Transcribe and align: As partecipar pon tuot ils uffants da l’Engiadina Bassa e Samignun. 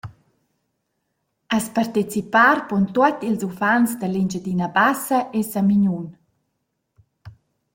As 1.57 1.65
partecipar 1.77 2.57
pon 2.69 2.83
tuot 2.93 3.17
ils 3.29 3.45
uffants 3.49 3.91
da 3.99 4.07
l’Engiadina 4.09 4.67
Bassa 4.75 5.19
e 5.37 5.39
Samignun. 5.51 6.07